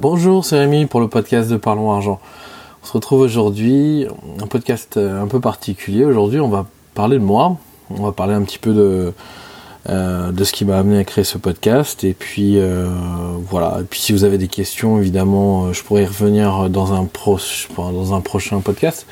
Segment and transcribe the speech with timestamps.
[0.00, 2.20] Bonjour, c'est Rémi pour le podcast de Parlons Argent.
[2.82, 4.06] On se retrouve aujourd'hui,
[4.42, 6.06] un podcast euh, un peu particulier.
[6.06, 7.58] Aujourd'hui, on va parler de moi.
[7.90, 9.12] On va parler un petit peu de,
[9.90, 12.02] euh, ce qui m'a amené à créer ce podcast.
[12.02, 12.88] Et puis, euh,
[13.50, 13.76] voilà.
[13.82, 17.06] Et puis, si vous avez des questions, évidemment, je pourrais y revenir dans un,
[17.76, 19.06] dans un prochain podcast.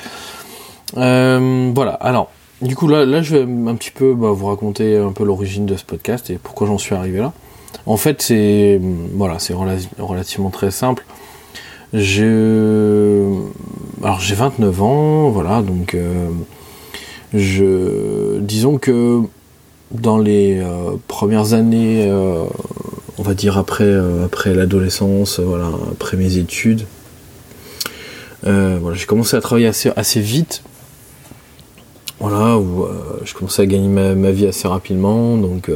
[0.95, 1.99] voilà.
[2.01, 2.31] Alors,
[2.63, 5.67] du coup, là, là, je vais un petit peu bah, vous raconter un peu l'origine
[5.67, 7.35] de ce podcast et pourquoi j'en suis arrivé là.
[7.87, 8.81] En fait, c'est
[9.15, 9.55] voilà, c'est
[9.99, 11.05] relativement très simple.
[11.95, 13.33] Je
[14.03, 16.29] alors j'ai 29 ans, voilà, donc euh,
[17.33, 19.23] je disons que
[19.91, 22.45] dans les euh, premières années, euh,
[23.17, 23.91] on va dire après
[24.23, 26.85] après l'adolescence, voilà, après mes études,
[28.43, 30.63] voilà, j'ai commencé à travailler assez assez vite.
[32.21, 32.87] Voilà, où
[33.25, 35.71] je commençais à gagner ma, ma vie assez rapidement, donc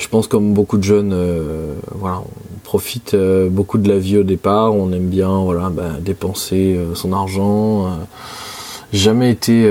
[0.00, 4.16] je pense comme beaucoup de jeunes, euh, voilà, on profite euh, beaucoup de la vie
[4.16, 7.98] au départ, on aime bien voilà, bah, dépenser euh, son argent.
[8.94, 9.70] jamais été,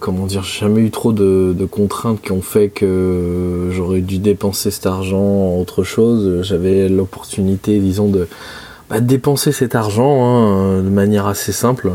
[0.00, 4.86] comment dire, jamais eu trop de, contraintes qui ont fait que j'aurais dû dépenser cet
[4.86, 6.42] argent en autre chose.
[6.42, 8.26] J'avais l'opportunité, disons, de
[8.88, 11.90] bah, dépenser cet argent hein, de manière assez simple.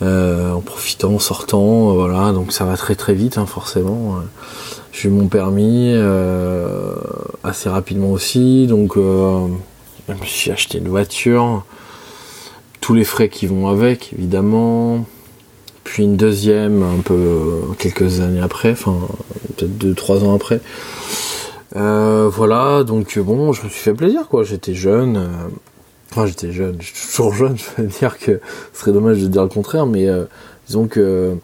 [0.00, 4.16] en profitant, en sortant, voilà, donc ça va très très vite, hein, forcément.
[4.92, 6.94] J'ai eu mon permis euh,
[7.44, 9.46] assez rapidement aussi, donc euh,
[10.24, 11.64] suis acheté une voiture,
[12.80, 15.06] tous les frais qui vont avec, évidemment.
[15.84, 18.98] Puis une deuxième, un peu quelques années après, enfin
[19.56, 20.60] peut-être deux trois ans après.
[21.76, 24.42] Euh, voilà, donc bon, je me suis fait plaisir quoi.
[24.42, 25.28] J'étais jeune,
[26.10, 27.56] enfin j'étais jeune, je suis toujours jeune.
[27.76, 28.40] Je veux dire que
[28.72, 30.06] ce serait dommage de dire le contraire, mais
[30.66, 31.36] disons que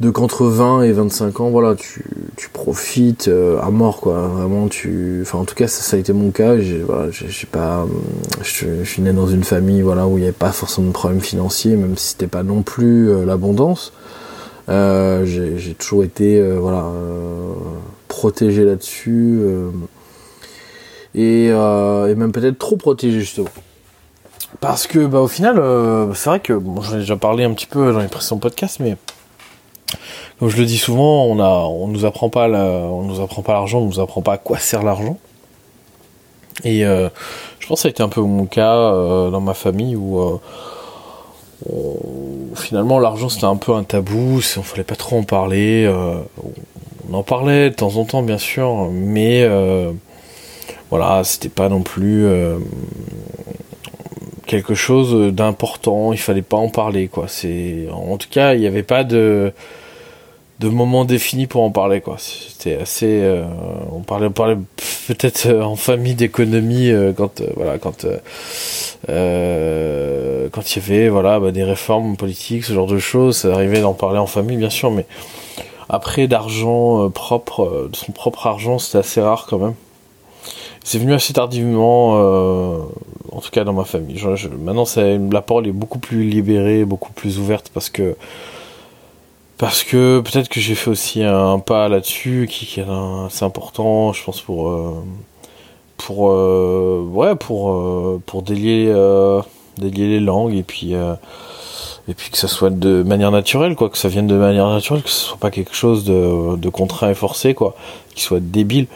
[0.00, 2.04] de qu'entre 20 et 25 ans, voilà, tu,
[2.36, 4.28] tu profites euh, à mort, quoi.
[4.28, 6.58] Vraiment, tu, enfin, en tout cas, ça, ça a été mon cas.
[6.58, 7.84] J'ai, voilà, j'ai, pas,
[8.42, 11.20] je, suis né dans une famille, voilà, où il n'y avait pas forcément de problème
[11.20, 13.92] financier, même si c'était pas non plus euh, l'abondance.
[14.68, 16.84] Euh, j'ai, toujours été, voilà,
[18.06, 19.40] protégé là-dessus,
[21.14, 23.48] et, et même peut-être trop protégé justement.
[24.60, 25.56] Parce que, bah, au final,
[26.14, 28.78] c'est vrai que, bon, j'en ai déjà parlé un petit peu dans les précédents podcasts,
[28.78, 28.96] mais
[30.38, 33.16] comme je le dis souvent, on a, nous apprend pas, on nous
[33.48, 35.18] l'argent, on nous apprend pas à quoi sert l'argent.
[36.64, 37.08] Et euh,
[37.60, 40.20] je pense que ça a été un peu mon cas euh, dans ma famille où
[40.20, 40.38] euh,
[42.54, 45.88] finalement l'argent c'était un peu un tabou, on fallait pas trop en parler.
[47.10, 49.46] on en parlait de temps en temps bien sûr, mais
[50.90, 52.26] voilà, c'était pas non plus
[54.48, 56.12] quelque chose d'important.
[56.12, 57.26] Il fallait pas en parler quoi.
[57.28, 59.52] C'est en tout cas il n'y avait pas de
[60.60, 63.44] de moments définis pour en parler quoi c'était assez euh,
[63.92, 64.56] on parlait on parlait
[65.06, 68.06] peut-être euh, en famille d'économie euh, quand voilà quand
[69.06, 73.80] quand il y avait voilà bah, des réformes politiques ce genre de choses ça arrivait
[73.80, 75.06] d'en parler en famille bien sûr mais
[75.88, 79.74] après d'argent propre de son propre argent c'était assez rare quand même
[80.88, 82.14] c'est venu assez tardivement
[83.32, 84.20] en tout cas dans ma famille.
[84.58, 84.84] Maintenant
[85.30, 88.16] la parole est beaucoup plus libérée beaucoup plus ouverte parce que
[89.58, 92.86] parce que peut-être que j'ai fait aussi un pas là-dessus qui, est
[93.26, 94.94] assez important, je pense pour euh,
[95.96, 98.86] pour euh, ouais pour euh, pour délier
[99.76, 103.98] délier les langues et puis et puis que ça soit de manière naturelle quoi, que
[103.98, 107.14] ça vienne de manière naturelle, que ce soit pas quelque chose de, de contraint et
[107.14, 107.74] forcé quoi,
[108.14, 108.86] qui soit débile.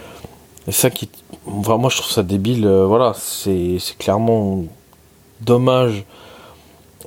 [0.68, 1.08] Et ça qui
[1.46, 4.62] moi je trouve ça débile voilà, c'est clairement
[5.40, 6.04] dommage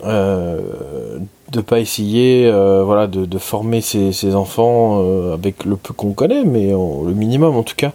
[0.04, 1.20] euh,
[1.52, 6.14] de pas essayer euh, voilà de, de former ses, enfants euh, avec le peu qu'on
[6.14, 7.94] connaît mais le minimum en tout cas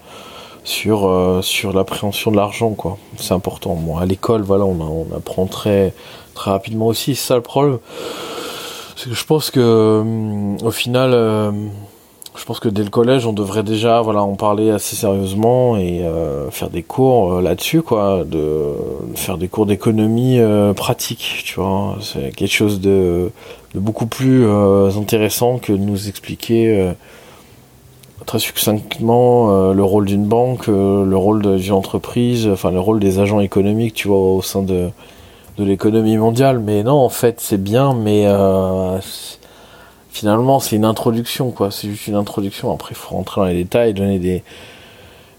[0.65, 2.99] sur euh, sur l'appréhension de l'argent quoi.
[3.17, 3.75] C'est important.
[3.75, 5.93] Moi à l'école voilà on, on apprend très
[6.35, 7.15] très rapidement aussi.
[7.15, 7.79] C'est ça le problème.
[8.97, 10.03] C'est que je pense que
[10.63, 11.13] au final
[12.41, 16.01] je pense que dès le collège, on devrait déjà, voilà, en parler assez sérieusement et
[16.01, 18.73] euh, faire des cours euh, là-dessus, quoi, de,
[19.15, 21.99] faire des cours d'économie euh, pratique, tu vois.
[22.01, 23.31] C'est quelque chose de,
[23.75, 26.93] de beaucoup plus intéressant que de nous expliquer
[28.25, 33.41] très succinctement le rôle d'une banque, le rôle d'une entreprise, enfin le rôle des agents
[33.41, 34.89] économiques, tu vois, au sein de
[35.59, 36.59] de l'économie mondiale.
[36.59, 38.25] Mais non, en fait, c'est bien, mais
[40.11, 41.71] finalement c'est une introduction quoi.
[41.71, 42.73] C'est juste une introduction.
[42.73, 44.43] Après il faut rentrer dans les détails donner des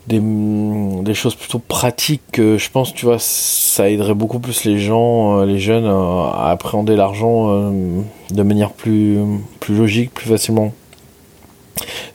[0.07, 4.79] des, des choses plutôt pratiques que je pense tu vois ça aiderait beaucoup plus les
[4.79, 8.01] gens euh, les jeunes euh, à appréhender l'argent euh,
[8.31, 9.19] de manière plus
[9.59, 10.73] plus logique plus facilement.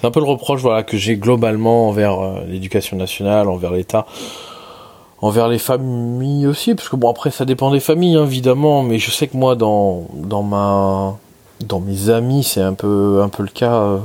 [0.01, 2.19] C'est un peu le reproche voilà que j'ai globalement envers
[2.49, 4.07] l'éducation nationale envers l'État
[5.21, 8.99] envers les familles aussi, parce que bon après ça dépend des familles hein, évidemment, mais
[8.99, 11.17] je sais que moi dans dans ma
[11.65, 13.99] dans mes amis c'est un peu un peu le cas euh,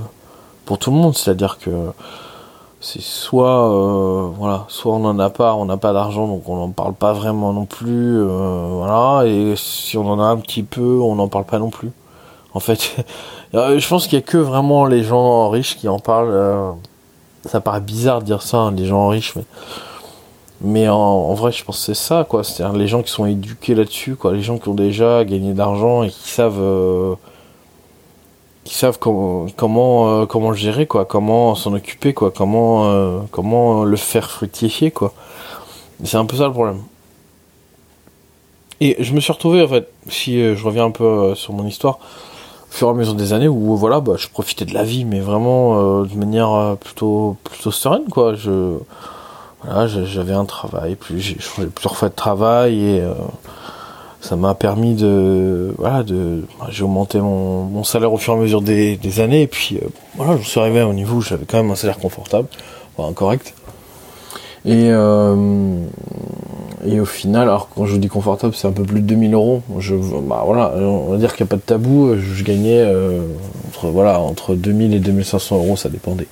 [0.65, 1.69] pour tout le monde, c'est-à-dire que
[2.80, 6.56] c'est soit euh, voilà, soit on en a pas, on n'a pas d'argent donc on
[6.56, 10.63] n'en parle pas vraiment non plus, euh, voilà, et si on en a un petit
[10.63, 11.92] peu, on n'en parle pas non plus.
[12.53, 12.95] En fait,
[13.53, 16.75] je pense qu'il y a que vraiment les gens riches qui en parlent.
[17.45, 19.45] ça paraît bizarre de dire ça, hein, les gens riches, mais
[20.63, 22.44] mais en, vrai, je pense que c'est ça, quoi.
[22.44, 24.31] C'est-à-dire les gens qui sont éduqués là-dessus, quoi.
[24.33, 27.15] Les gens qui ont déjà gagné d'argent et qui savent, euh,
[28.63, 31.05] qui savent comment, comment, euh, comment le gérer, quoi.
[31.05, 32.31] Comment s'en occuper, quoi.
[32.31, 35.13] Comment, euh, comment le faire fructifier, quoi.
[36.03, 36.81] C'est un peu ça le problème.
[38.79, 41.99] Et je me suis retrouvé, en fait, si je reviens un peu sur mon histoire,
[42.69, 45.05] au fur et à mesure des années où, voilà, bah, je profitais de la vie,
[45.05, 48.33] mais vraiment de manière plutôt, plutôt sereine, quoi.
[48.33, 48.77] Je
[49.63, 53.13] voilà, j'avais un travail, puis j'ai changé plusieurs fois de travail et euh,
[54.21, 58.39] ça m'a permis de, voilà, de, j'ai augmenté mon, mon, salaire au fur et à
[58.39, 61.45] mesure des, des années et puis euh, voilà, je suis arrivé au niveau où j'avais
[61.45, 62.47] quand même un salaire confortable,
[62.97, 63.56] enfin, correct.
[64.63, 65.75] Et euh,
[66.85, 69.63] et au final, alors quand je dis confortable, c'est un peu plus de 2000 euros.
[69.79, 72.15] Je, bah voilà, on va dire qu'il n'y a pas de tabou.
[72.15, 72.85] Je gagnais
[73.67, 76.27] entre voilà entre 2000 et 2500 euros, ça dépendait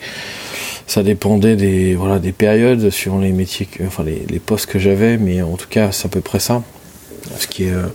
[0.86, 5.18] ça dépendait des voilà des périodes suivant les métiers enfin les, les postes que j'avais
[5.18, 6.64] mais en tout cas c'est à peu près ça
[7.38, 7.88] ce qui est euh,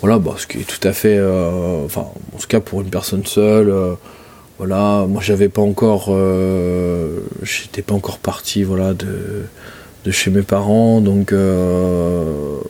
[0.00, 2.90] voilà bah, ce qui est tout à fait euh, enfin en tout cas pour une
[2.90, 3.94] personne seule euh,
[4.58, 5.04] voilà.
[5.06, 6.06] Moi j'avais pas encore
[7.42, 9.44] j'étais pas encore parti voilà de
[10.04, 11.00] de chez mes parents.
[11.02, 11.32] Donc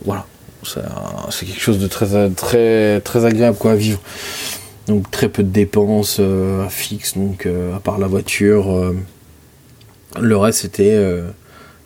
[0.05, 0.27] voilà.
[0.65, 4.01] C'est quelque chose de très très très agréable quoi à vivre.
[4.89, 6.21] Donc très peu de dépenses
[6.71, 8.93] fixes donc à part la voiture
[10.21, 10.99] le reste, c'était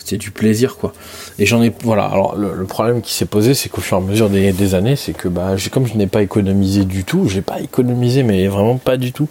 [0.01, 0.93] euh, c'était du plaisir, quoi.
[1.39, 2.05] Et j'en ai, voilà.
[2.05, 5.13] Alors le, problème qui s'est posé, c'est qu'au fur et à mesure des, années, c'est
[5.13, 8.97] que bah, comme je n'ai pas économisé du tout, j'ai pas économisé, mais vraiment pas
[8.97, 9.29] du tout.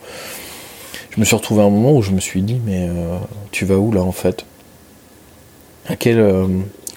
[1.12, 3.18] Je me suis retrouvé à un moment où je me suis dit, mais euh,
[3.52, 4.46] tu vas où là en fait?
[5.88, 6.20] À quel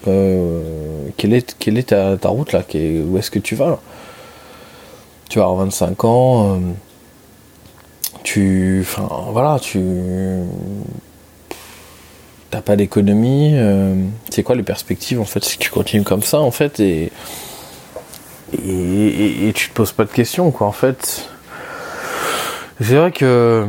[0.07, 2.63] euh, quelle est quelle est ta, route là?
[2.73, 3.79] Où est-ce que tu vas
[5.29, 6.59] Tu vas avoir 25 ans.
[8.23, 9.79] tu, enfin voilà, tu
[12.53, 13.95] t'as pas d'économie, euh,
[14.29, 17.11] c'est quoi les perspectives en fait si tu continues comme ça en fait et,
[18.53, 21.27] et, tu te poses pas de questions quoi en fait.
[22.79, 23.65] C'est vrai que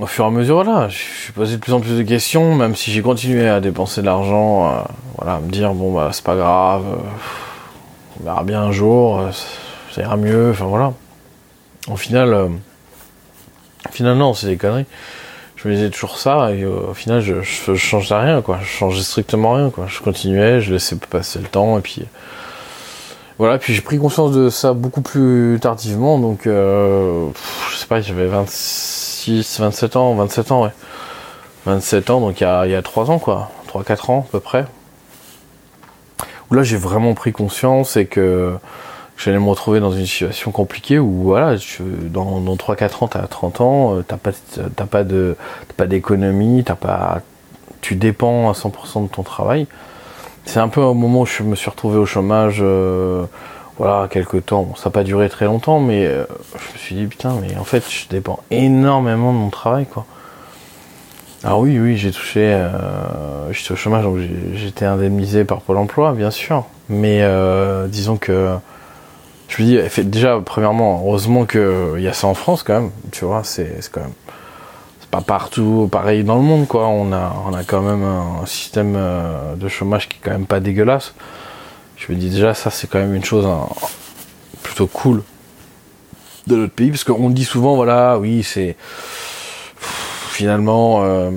[0.00, 2.56] au fur et à mesure là, je suis posé de plus en plus de questions,
[2.56, 4.80] même si j'ai continué à dépenser de l'argent, euh,
[5.16, 9.22] voilà, à me dire bon bah c'est pas grave, euh, on verra bien un jour,
[9.92, 10.94] ça ira mieux, enfin voilà.
[11.88, 12.50] Au final,
[13.92, 14.86] finalement c'est des conneries
[15.58, 18.58] je me disais toujours ça et euh, au final je, je, changeais rien quoi.
[18.62, 19.86] Je changeais strictement rien quoi.
[19.88, 22.04] Je continuais je laissais passer le temps et puis
[23.38, 27.28] voilà puis j'ai pris conscience de ça beaucoup plus tardivement donc euh,
[27.70, 30.70] je sais pas j'avais 26 27 ans 27 ans ouais.
[31.66, 33.50] 27 ans donc il y a, il y a 3 ans quoi.
[33.66, 34.64] 3 4 ans à peu près.
[36.50, 38.54] Où là j'ai vraiment pris conscience et que
[39.18, 43.60] j'allais me retrouver dans une situation compliquée où voilà, dans, dans 3-4 ans, t'as 30
[43.60, 44.30] ans, euh, t'as pas,
[45.76, 47.20] pas d'économie, t'as pas,
[47.80, 49.66] tu dépends à 100% de ton travail.
[50.44, 53.24] C'est un peu au moment où je me suis retrouvé au chômage, euh,
[53.76, 54.62] voilà, quelques temps.
[54.62, 57.56] Bon, ça n'a pas duré très longtemps, mais euh, je me suis dit putain, mais
[57.58, 60.06] en fait, je dépends énormément de mon travail, quoi.
[61.44, 62.60] Alors oui, oui, j'ai touché,
[63.52, 64.18] j'étais au chômage, donc
[64.54, 66.64] j'étais indemnisé par Pôle Emploi, bien sûr.
[66.88, 67.22] Mais
[67.88, 68.56] disons que
[69.48, 73.24] je me dis, déjà, premièrement, heureusement qu'il y a ça en France quand même, tu
[73.24, 74.12] vois, c'est quand même.
[75.00, 76.86] C'est pas partout pareil dans le monde, quoi.
[76.86, 80.46] On a, on a quand même un système euh, de chômage qui est quand même
[80.46, 81.14] pas dégueulasse.
[81.96, 83.66] Je me dis, déjà, ça, c'est quand même une chose hein,
[84.62, 85.22] plutôt cool
[86.46, 88.76] de notre pays, parce qu'on dit souvent, voilà, oui, c'est.
[89.76, 91.04] Finalement.
[91.04, 91.30] Euh,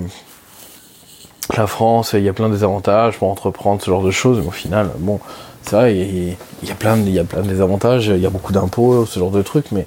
[1.56, 4.46] la France, il y a plein des avantages pour entreprendre ce genre de choses, mais
[4.46, 5.20] au final, bon,
[5.64, 8.52] c'est il y, a plein, il y a plein de désavantages, il y a beaucoup
[8.52, 9.86] d'impôts, ce genre de trucs, mais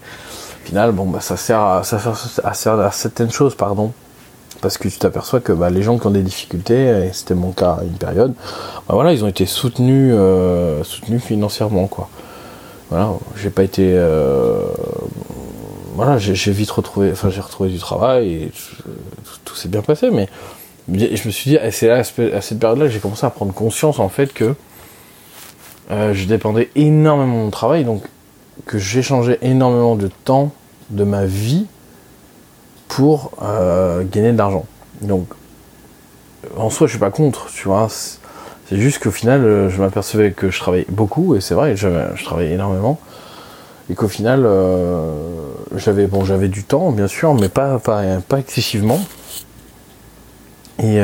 [0.63, 1.99] au final, bon, bah, ça sert à, ça
[2.53, 3.91] sert à, certaines choses, pardon.
[4.61, 7.51] Parce que tu t'aperçois que bah, les gens qui ont des difficultés, et c'était mon
[7.51, 8.33] cas à une période,
[8.87, 12.09] bah, voilà, ils ont été soutenus, euh, soutenus financièrement, quoi.
[12.89, 14.61] Voilà, j'ai pas été, euh,
[15.95, 18.51] voilà, j'ai vite retrouvé, enfin j'ai retrouvé du travail et
[19.43, 20.27] tout, s'est bien passé, mais
[20.93, 24.09] je me suis dit, c'est à cette période-là que j'ai commencé à prendre conscience en
[24.09, 24.53] fait que
[25.91, 28.03] euh, je dépendais énormément de mon travail, donc
[28.65, 30.51] que j'échangeais énormément de temps
[30.89, 31.65] de ma vie
[32.87, 34.65] pour euh, gagner de l'argent.
[35.01, 35.27] Donc,
[36.57, 37.87] en soi, je suis pas contre, tu vois.
[37.89, 41.87] C'est juste qu'au final, je m'apercevais que je travaillais beaucoup, et c'est vrai, je,
[42.23, 42.99] travaillais énormément,
[43.89, 44.47] et qu'au final,
[45.75, 49.01] j'avais bon, du temps, bien sûr, mais pas, pas, pas excessivement.
[50.79, 50.99] Et,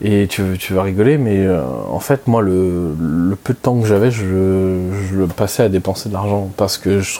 [0.00, 1.46] et tu, tu, vas rigoler, mais
[1.90, 6.14] en fait, moi, le, peu de temps que j'avais, je, le passais à dépenser de
[6.14, 7.18] l'argent parce que je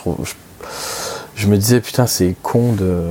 [1.39, 3.01] je me disais, putain, c'est con de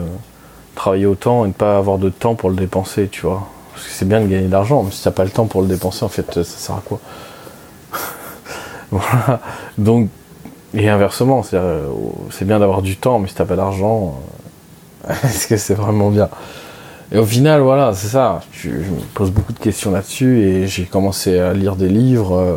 [0.75, 3.49] travailler autant et de pas avoir de temps pour le dépenser, tu vois.
[3.73, 5.63] Parce que c'est bien de gagner de l'argent, mais si t'as pas le temps pour
[5.63, 7.01] le dépenser, en fait, ça sert à quoi?
[8.91, 9.41] Voilà.
[9.79, 10.11] Donc,
[10.75, 11.87] et inversement, euh,
[12.31, 14.21] c'est bien d'avoir du temps, mais si t'as pas d'argent,
[15.09, 16.29] euh, est-ce que c'est vraiment bien?
[17.11, 18.41] Et au final, voilà, c'est ça.
[18.53, 22.37] Je, me pose beaucoup de questions là-dessus et j'ai commencé à lire des livres.
[22.37, 22.57] Euh,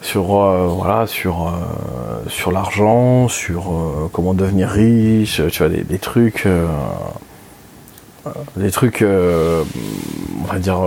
[0.00, 3.72] sur euh, voilà sur euh, sur l'argent, sur
[4.12, 6.48] comment devenir riche, tu vois des, trucs
[8.56, 10.80] des trucs on va dire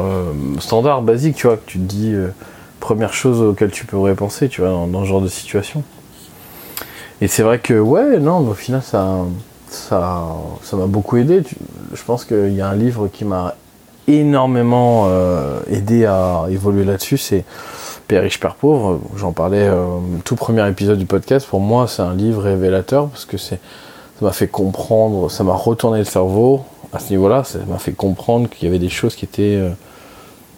[0.60, 2.13] standards basiques, tu vois que tu te dis
[2.82, 5.82] première chose auquel tu pourrais penser, tu vois dans, ce genre de situation.
[7.22, 9.20] Et c'est vrai que ouais, non, au final ça
[9.70, 11.41] ça ça m'a beaucoup aidé.
[11.95, 13.55] Je pense qu'il y a un livre qui m'a
[14.07, 15.09] énormément
[15.67, 17.43] aidé à évoluer là-dessus, c'est
[18.07, 22.03] Père riche, Père pauvre, j'en parlais euh, tout premier épisode du podcast, pour moi c'est
[22.03, 23.55] un livre révélateur parce que ça
[24.21, 26.61] m'a fait comprendre, ça m'a retourné le cerveau
[26.93, 29.69] à ce niveau-là, ça m'a fait comprendre qu'il y avait des choses qui étaient euh,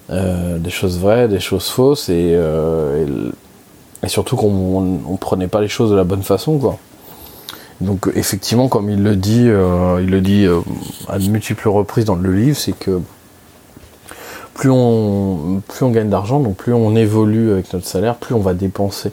[0.09, 2.37] euh, des choses vraies, des choses fausses et,
[4.03, 6.77] et, surtout qu'on ne prenait pas les choses de la bonne façon quoi.
[7.81, 10.47] Donc effectivement, comme il le dit, il le dit
[11.07, 13.01] à de multiples reprises dans le livre, c'est que
[14.57, 18.39] plus on, plus on gagne d'argent, donc plus on évolue avec notre salaire, plus on
[18.39, 19.11] va dépenser.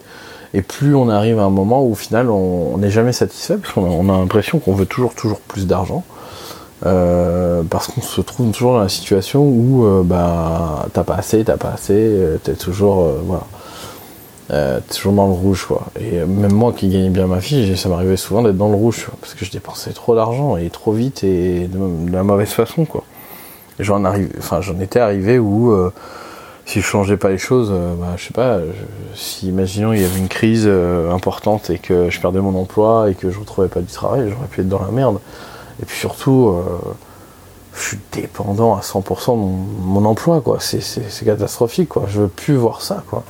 [0.55, 3.75] Et plus on arrive à un moment où au final on n'est jamais satisfait, parce
[3.75, 6.05] qu'on a, l'impression qu'on veut toujours, toujours plus d'argent.
[6.87, 11.43] Euh, parce qu'on se trouve toujours dans la situation où euh, bah t'as pas assez,
[11.43, 13.45] t'as pas assez, euh, t'es toujours voilà,
[14.93, 15.87] toujours dans le rouge quoi.
[16.01, 19.09] Et même moi qui gagnais bien ma vie, ça m'arrivait souvent d'être dans le rouge
[19.21, 22.85] parce que je dépensais trop d'argent et trop vite et de, de la mauvaise façon
[22.85, 23.05] quoi
[23.79, 25.93] j'en arrive, enfin j'en étais arrivé où euh,
[26.67, 28.59] si je changeais pas les choses, euh, bah, je sais pas,
[29.15, 33.11] si imaginons il y avait une crise euh, importante et que je perdais mon emploi
[33.11, 35.19] et que je retrouvais pas du travail, j'aurais pu être dans la merde.
[35.83, 36.57] Et puis surtout,
[37.75, 40.59] je suis dépendant à 100% de mon, emploi, quoi.
[40.61, 42.05] C'est catastrophique, quoi.
[42.07, 43.25] Je veux plus voir ça, quoi.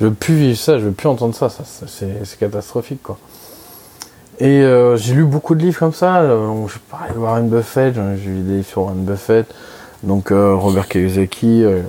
[0.00, 3.00] Je veux plus vivre ça, je veux plus entendre ça, ça, c'est catastrophique.
[4.38, 4.62] Et
[4.96, 6.22] j'ai lu beaucoup de livres comme ça.
[6.22, 9.46] je parlais de Warren Buffett, j'ai lu des livres sur Warren Buffett.
[10.02, 11.82] Donc euh, Robert Kiyosaki, euh,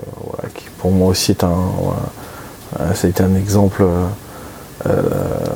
[0.53, 1.55] qui pour moi aussi est un,
[2.79, 5.01] un exemple, euh,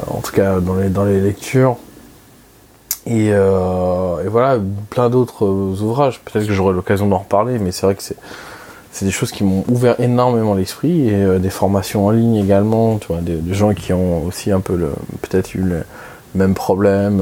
[0.08, 1.78] en tout cas dans les, dans les lectures.
[3.08, 3.32] Et,
[4.28, 4.58] voilà,
[4.90, 6.22] plein d'autres ouvrages.
[6.22, 8.18] Peut-être que j'aurai l'occasion d'en reparler, mais c'est vrai que c'est
[8.96, 13.08] c'est des choses qui m'ont ouvert énormément l'esprit et des formations en ligne également, tu
[13.08, 14.78] vois, des, gens qui ont aussi un peu
[15.22, 15.84] peut-être eu le
[16.34, 17.22] même problème,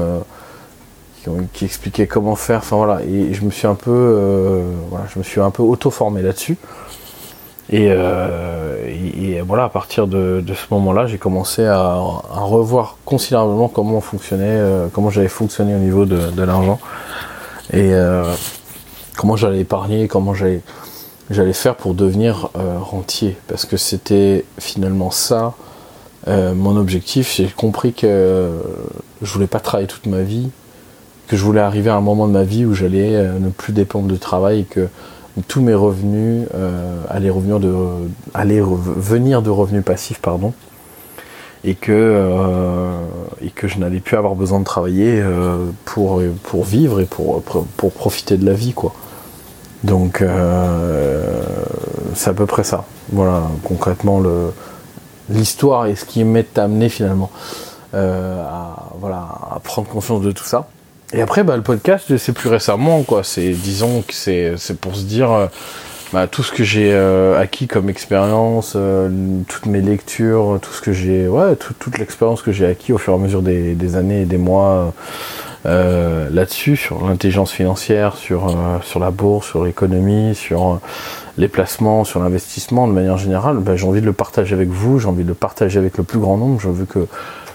[1.52, 2.58] qui, expliquait comment faire.
[2.58, 5.62] Enfin voilà, et je me suis un peu, euh, voilà, je me suis un peu
[5.62, 6.56] auto-formé là-dessus.
[7.72, 14.44] Euh, et, voilà, à partir de, ce moment-là, j'ai commencé à, revoir considérablement comment fonctionnait,
[14.46, 16.78] euh, comment j'avais fonctionné au niveau de, l'argent
[17.72, 17.92] et
[19.16, 20.60] comment j'allais épargner, comment j'allais
[21.30, 25.54] j'allais faire pour devenir rentier, parce que c'était finalement ça
[26.26, 27.34] mon objectif.
[27.36, 28.50] J'ai compris que
[29.22, 30.50] je voulais pas travailler toute ma vie
[31.26, 33.72] que je voulais arriver à un moment de ma vie où j'allais euh, ne plus
[33.72, 34.88] dépendre de travail et que
[35.48, 37.74] tous mes revenus euh, allaient, revenir de,
[38.34, 40.52] allaient venir de revenus passifs, pardon,
[41.64, 43.00] et que, euh,
[43.42, 47.42] et que je n'allais plus avoir besoin de travailler euh, pour, pour vivre et pour,
[47.42, 48.94] pour, profiter de la vie, quoi.
[49.84, 51.42] Donc, euh,
[52.14, 52.84] c'est à peu près ça.
[53.12, 54.52] Voilà, concrètement, le,
[55.30, 57.30] l'histoire et ce qui m'est amené finalement
[57.92, 60.66] à, voilà, à prendre conscience de tout ça.
[61.14, 63.22] Et après, bah, le podcast, c'est plus récemment, quoi.
[63.22, 65.46] C'est, disons que c'est, c'est pour se dire, euh,
[66.12, 69.08] bah, tout ce que j'ai euh, acquis comme expérience, euh,
[69.46, 73.12] toutes mes lectures, tout ce que j'ai, ouais, toute l'expérience que j'ai acquis au fur
[73.12, 74.92] et à mesure des, des années et des mois
[75.64, 80.80] là-dessus, sur l'intelligence financière, sur sur la bourse, sur l'économie, sur
[81.36, 84.98] les placements, sur l'investissement de manière générale, bah, j'ai envie de le partager avec vous,
[84.98, 86.60] j'ai envie de le partager avec le plus grand nombre.
[86.60, 87.06] Je veux que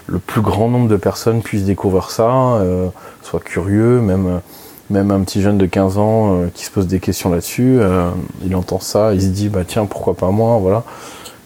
[0.06, 2.88] le plus grand nombre de personnes puissent découvrir ça, euh,
[3.22, 4.40] soient curieux, même,
[4.90, 8.10] même un petit jeune de 15 ans euh, qui se pose des questions là-dessus, euh,
[8.44, 10.82] il entend ça, il se dit bah tiens pourquoi pas moi, voilà.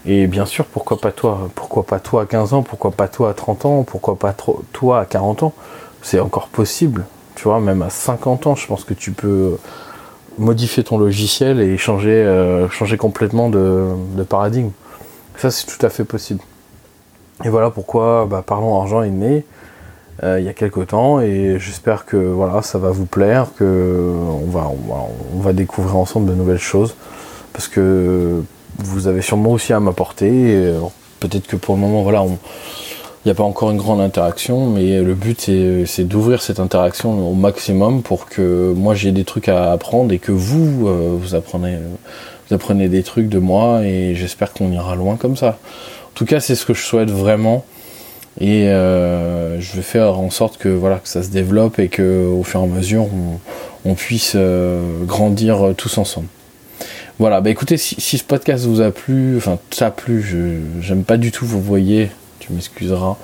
[0.06, 3.30] Et bien sûr pourquoi pas toi, pourquoi pas toi à 15 ans, pourquoi pas toi
[3.30, 4.34] à 30 ans, pourquoi pas
[4.72, 5.52] toi à 40 ans,
[6.04, 9.56] c'est encore possible, tu vois, même à 50 ans je pense que tu peux
[10.38, 12.68] modifier ton logiciel et changer, euh,
[12.98, 13.88] complètement de,
[14.28, 14.70] paradigme.
[15.36, 16.40] Ça, c'est tout à fait possible.
[17.44, 19.44] Et voilà pourquoi bah, Parlons Argent est né
[20.22, 24.12] euh, il y a quelques temps et j'espère que voilà, ça va vous plaire, que
[24.44, 24.70] on va,
[25.34, 26.94] on va, découvrir ensemble de nouvelles choses
[27.52, 28.42] parce que
[28.78, 30.72] vous avez sûrement aussi à m'apporter.
[31.18, 32.38] Peut-être que pour le moment, voilà, on,
[33.24, 35.50] il n'y a pas encore une grande interaction, mais le but
[35.86, 40.18] c'est d'ouvrir cette interaction au maximum pour que moi j'ai des trucs à apprendre et
[40.18, 41.78] que vous euh, vous apprenez
[42.50, 45.58] vous des trucs de moi et j'espère qu'on ira loin comme ça.
[46.08, 47.64] En tout cas, c'est ce que je souhaite vraiment
[48.38, 52.26] et euh, je vais faire en sorte que voilà que ça se développe et que
[52.26, 53.06] au fur et à mesure
[53.86, 56.26] on, puisse euh, grandir tous ensemble.
[57.18, 61.04] Voilà, bah écoutez, si, si, ce podcast vous a plu, enfin ça a plu, j'aime
[61.04, 62.10] pas du tout vous voyez
[62.44, 63.16] tu m'excuseras,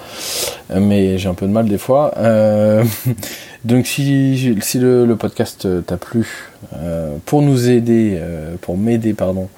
[0.75, 2.13] mais j'ai un peu de mal des fois.
[2.17, 2.85] Euh,
[3.65, 6.27] donc si, si le, podcast t'a plu,
[6.75, 9.49] euh, pour nous aider, euh, pour m'aider, pardon,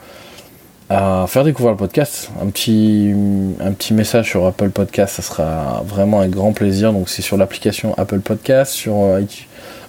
[0.88, 3.14] à faire découvrir le podcast, un petit,
[3.60, 6.92] un petit message sur Apple Podcast, ça sera vraiment un grand plaisir.
[6.92, 8.94] Donc c'est sur l'application Apple Podcast, sur,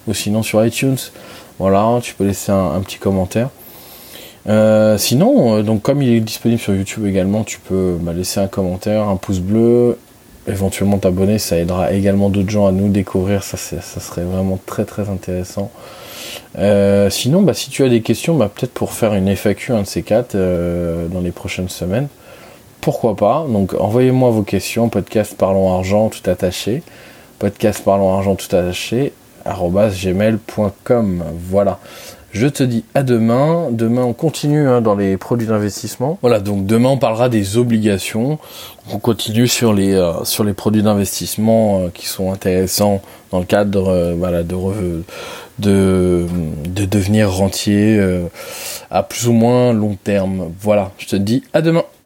[0.06, 0.98] ou sinon sur iTunes.
[1.58, 3.50] Voilà, tu peux laisser un petit commentaire.
[4.46, 8.40] Euh, sinon, euh, donc comme il est disponible sur YouTube également, tu peux bah, laisser
[8.40, 9.98] un commentaire, un pouce bleu,
[10.46, 15.08] éventuellement t'abonner, ça aidera également d'autres gens à nous découvrir, ça, serait vraiment très très
[15.08, 15.70] intéressant.
[16.58, 19.82] Euh, sinon, bah, si tu as des questions, bah, peut-être pour faire une FAQ, un
[19.82, 22.08] de ces quatre, dans les prochaines semaines,
[22.82, 23.46] pourquoi pas?
[23.48, 26.82] Donc envoyez-moi vos questions, podcast parlons argent tout attaché,
[27.38, 29.14] podcast parlons argent tout attaché,
[29.46, 31.24] gmail.com.
[31.48, 31.78] Voilà.
[32.34, 33.68] Je te dis à demain.
[33.70, 36.18] Demain, on continue hein, dans les produits d'investissement.
[36.20, 38.40] Voilà, donc demain, on parlera des obligations.
[38.92, 45.02] On continue sur les euh, produits d'investissement euh, qui sont intéressants dans le cadre euh,
[45.60, 46.26] de
[46.86, 48.02] devenir rentier
[48.90, 50.50] à plus ou moins long terme.
[50.60, 51.84] Voilà, je te dis à demain.